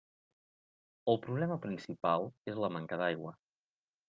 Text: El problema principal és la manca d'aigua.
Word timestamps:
El 1.13 1.19
problema 1.25 1.57
principal 1.67 2.27
és 2.55 2.59
la 2.65 2.73
manca 2.79 3.01
d'aigua. 3.05 3.37